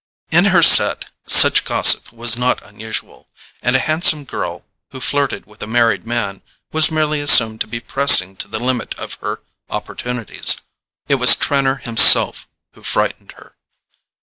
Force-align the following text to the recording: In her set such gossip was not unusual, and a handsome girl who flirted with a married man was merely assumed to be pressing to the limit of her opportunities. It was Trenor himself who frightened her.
In 0.31 0.45
her 0.45 0.63
set 0.63 1.11
such 1.27 1.63
gossip 1.63 2.11
was 2.11 2.35
not 2.35 2.63
unusual, 2.63 3.29
and 3.61 3.75
a 3.75 3.79
handsome 3.85 4.23
girl 4.23 4.65
who 4.89 4.99
flirted 4.99 5.45
with 5.45 5.61
a 5.61 5.67
married 5.67 6.07
man 6.07 6.41
was 6.71 6.89
merely 6.89 7.21
assumed 7.21 7.61
to 7.61 7.67
be 7.67 7.79
pressing 7.79 8.35
to 8.37 8.47
the 8.47 8.57
limit 8.57 8.95
of 8.95 9.13
her 9.21 9.43
opportunities. 9.69 10.57
It 11.07 11.15
was 11.21 11.35
Trenor 11.35 11.75
himself 11.83 12.47
who 12.73 12.81
frightened 12.81 13.33
her. 13.33 13.55